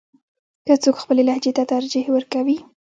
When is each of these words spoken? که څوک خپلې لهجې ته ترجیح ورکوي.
که 0.65 0.73
څوک 0.83 0.95
خپلې 1.03 1.21
لهجې 1.29 1.51
ته 1.57 1.63
ترجیح 1.73 2.05
ورکوي. 2.15 2.57